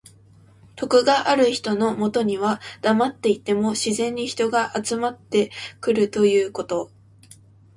[0.75, 6.89] 徳がある人のもとにはだまっていても自然に人が集まってくるということ。